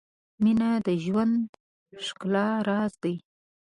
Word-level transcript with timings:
•مینه 0.43 0.69
د 0.85 0.87
ژوند 1.05 1.39
ښکلی 2.05 2.47
راز 2.67 2.93
دی. 3.03 3.15